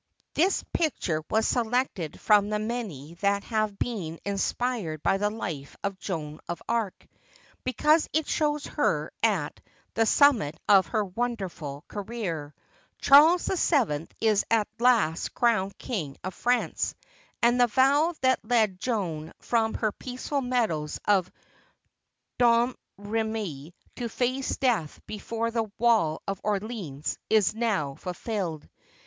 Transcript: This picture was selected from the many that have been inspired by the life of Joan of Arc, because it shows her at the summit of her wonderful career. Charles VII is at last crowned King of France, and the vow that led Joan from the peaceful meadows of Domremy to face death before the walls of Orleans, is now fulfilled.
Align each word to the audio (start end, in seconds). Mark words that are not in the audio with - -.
This 0.33 0.63
picture 0.73 1.23
was 1.29 1.47
selected 1.47 2.19
from 2.19 2.49
the 2.49 2.57
many 2.57 3.13
that 3.21 3.43
have 3.43 3.77
been 3.77 4.19
inspired 4.25 5.03
by 5.03 5.19
the 5.19 5.29
life 5.29 5.77
of 5.83 5.99
Joan 5.99 6.39
of 6.49 6.59
Arc, 6.67 7.05
because 7.63 8.09
it 8.11 8.25
shows 8.27 8.65
her 8.65 9.11
at 9.21 9.59
the 9.93 10.07
summit 10.07 10.59
of 10.67 10.87
her 10.87 11.05
wonderful 11.05 11.85
career. 11.87 12.55
Charles 12.97 13.45
VII 13.45 14.07
is 14.19 14.43
at 14.49 14.67
last 14.79 15.35
crowned 15.35 15.77
King 15.77 16.17
of 16.23 16.33
France, 16.33 16.95
and 17.43 17.61
the 17.61 17.67
vow 17.67 18.15
that 18.21 18.43
led 18.43 18.79
Joan 18.79 19.31
from 19.37 19.73
the 19.73 19.91
peaceful 19.99 20.41
meadows 20.41 20.99
of 21.05 21.31
Domremy 22.39 23.75
to 23.97 24.09
face 24.09 24.57
death 24.57 24.99
before 25.05 25.51
the 25.51 25.71
walls 25.77 26.21
of 26.27 26.41
Orleans, 26.43 27.19
is 27.29 27.53
now 27.53 27.93
fulfilled. 27.93 28.67